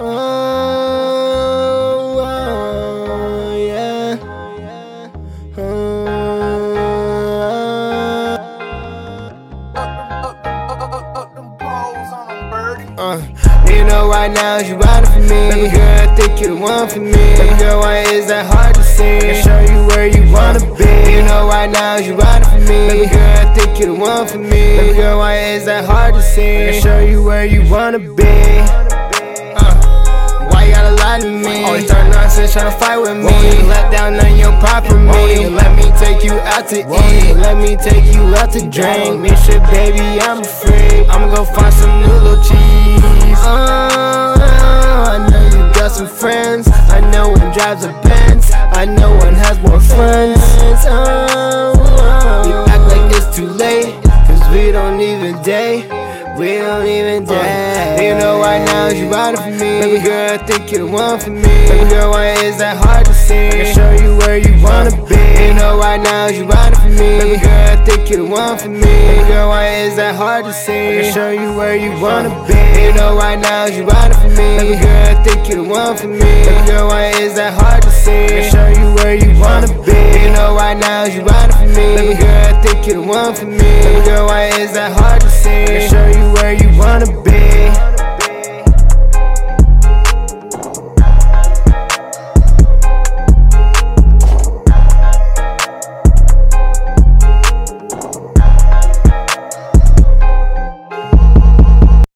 Oh, 0.00 0.04
oh, 2.20 3.56
yeah. 3.56 4.16
Uh, 13.00 13.16
you 13.68 13.84
know 13.84 14.08
right 14.08 14.30
now 14.30 14.58
you 14.58 14.76
riding 14.76 15.10
for 15.10 15.20
me 15.20 15.28
Baby 15.28 15.70
girl, 15.74 15.98
I 15.98 16.16
think 16.16 16.40
you're 16.40 16.54
the 16.54 16.60
one 16.60 16.88
for 16.88 16.98
me 17.00 17.12
Baby 17.12 17.58
girl, 17.58 17.80
why 17.80 17.98
is 18.00 18.26
that 18.28 18.46
hard 18.46 18.74
to 18.74 18.82
see? 18.82 19.20
Can 19.20 19.42
show 19.44 19.60
you 19.72 19.86
where 19.88 20.06
you 20.06 20.30
wanna 20.32 20.60
be 20.76 21.12
You 21.12 21.22
know 21.22 21.46
right 21.48 21.70
now 21.70 21.96
you 21.96 22.14
riding 22.14 22.48
for 22.48 22.58
me 22.60 22.88
Baby 22.88 23.06
girl, 23.10 23.36
I 23.36 23.54
think 23.54 23.78
you're 23.78 23.94
the 23.94 24.00
one 24.00 24.26
for 24.26 24.38
me 24.38 24.50
Baby 24.50 24.96
girl, 24.96 25.18
why 25.18 25.38
is 25.38 25.64
that 25.66 25.84
hard 25.84 26.14
to 26.14 26.22
see? 26.22 26.70
Can 26.70 26.82
show 26.82 27.00
you 27.00 27.22
where 27.22 27.44
you 27.46 27.68
wanna 27.70 27.98
be 27.98 28.24
trying 32.52 32.72
to 32.72 32.78
fight 32.78 32.98
with 32.98 33.16
me. 33.16 33.68
Let 33.68 33.92
down 33.92 34.14
on 34.14 34.38
your 34.38 34.52
pride 34.60 34.86
for 34.86 34.98
me. 34.98 35.48
Let 35.48 35.76
me 35.76 35.84
take 35.98 36.24
you 36.24 36.32
out 36.32 36.68
to 36.68 36.80
eat? 36.80 37.34
Let 37.36 37.58
me 37.58 37.76
take 37.76 38.04
you 38.14 38.22
out 38.36 38.52
to 38.52 38.60
drink? 38.68 39.20
Me 39.20 39.30
shit, 39.44 39.62
baby, 39.70 40.00
I'm 40.20 40.42
free. 40.42 41.04
I'ma 41.08 41.34
go 41.34 41.44
find 41.44 41.74
some 41.74 42.00
new 42.00 42.12
little 42.24 42.42
cheese. 42.42 43.38
Oh, 43.44 44.34
I 44.38 45.28
know 45.30 45.44
you 45.46 45.74
got 45.74 45.90
some 45.90 46.08
friends. 46.08 46.68
I 46.68 47.00
know 47.10 47.30
one 47.30 47.52
drives 47.52 47.84
a 47.84 47.92
Benz. 48.02 48.50
I 48.52 48.84
know 48.84 49.10
one 49.16 49.34
has 49.34 49.58
more 49.60 49.80
friends. 49.80 50.40
Oh, 50.90 51.74
you 52.46 52.54
act 52.72 52.84
like 52.92 53.16
it's 53.16 53.36
too 53.36 53.46
late 53.46 53.94
Cause 54.26 54.54
we 54.54 54.70
don't 54.70 55.00
even 55.00 55.42
date 55.42 55.88
we 56.38 56.58
don't 56.58 56.86
even 56.86 57.24
date. 57.24 57.67
Right 58.88 58.96
now 58.96 59.02
you 59.02 59.12
riding 59.12 59.40
for 59.42 59.50
me. 59.50 59.80
Baby 59.84 60.02
girl, 60.02 60.32
I 60.32 60.38
think 60.38 60.72
you're 60.72 60.86
the 60.86 60.90
one 60.90 61.20
for 61.20 61.28
me. 61.28 61.42
Baby 61.42 61.90
girl, 61.90 62.10
why 62.10 62.30
is 62.40 62.56
that 62.56 62.78
hard 62.78 63.04
to 63.04 63.12
see? 63.12 63.48
I 63.48 63.50
can 63.50 63.74
show 63.74 63.92
you 64.00 64.16
where 64.16 64.38
you 64.38 64.54
wanna 64.64 64.96
be. 65.04 65.20
You 65.44 65.52
know 65.52 65.76
right 65.76 66.00
now 66.00 66.28
you 66.28 66.46
riding 66.46 66.80
for 66.80 66.88
me. 66.88 67.20
Baby 67.20 67.36
girl, 67.36 67.68
I 67.68 67.84
think 67.84 68.08
you're 68.08 68.24
the 68.24 68.32
one 68.32 68.56
for 68.56 68.70
me. 68.70 68.80
Baby 68.80 69.28
girl, 69.28 69.48
why 69.50 69.68
is 69.84 69.96
that 69.96 70.14
hard 70.16 70.46
to 70.46 70.54
see? 70.54 70.72
I 70.72 71.02
can 71.02 71.12
show 71.12 71.30
you 71.30 71.52
where 71.52 71.76
you 71.76 72.00
wanna 72.00 72.32
be. 72.48 72.56
You 72.80 72.94
know 72.94 73.12
right 73.14 73.38
now 73.38 73.66
you 73.66 73.84
riding 73.84 74.16
for 74.24 74.30
me. 74.32 74.56
Baby 74.56 74.80
girl, 74.80 75.04
I 75.04 75.22
think 75.22 75.48
you're 75.48 75.62
the 75.62 75.68
one 75.68 75.94
for 75.94 76.08
me. 76.08 76.18
Baby 76.24 76.66
girl, 76.66 76.88
why 76.88 77.12
is 77.20 77.34
that 77.34 77.52
hard 77.60 77.82
to 77.82 77.90
see? 77.90 78.24
I 78.24 78.28
can 78.40 78.44
show 78.48 78.68
you 78.72 78.88
where 78.96 79.14
you 79.20 79.30
wanna 79.38 79.68
be. 79.84 80.00
You 80.24 80.32
know 80.32 80.56
right 80.56 80.78
now 80.80 81.04
you 81.04 81.20
riding 81.28 81.56
for 81.60 81.68
me. 81.76 81.86
Baby 81.92 82.16
girl, 82.16 82.56
I 82.56 82.62
think 82.64 82.86
you're 82.86 83.02
the 83.02 83.06
one 83.06 83.34
for 83.34 83.44
me. 83.44 83.68
Baby 83.84 84.00
girl, 84.08 84.24
why 84.32 84.48
is 84.56 84.72
that 84.72 84.96
hard 84.96 85.20
to 85.20 85.28
see? 85.28 85.50
I 85.50 85.66
can 85.76 85.90
show 85.92 86.06
you 86.08 86.24
where 86.40 86.54
you 86.56 86.68
wanna 86.72 86.84
be. 86.84 86.87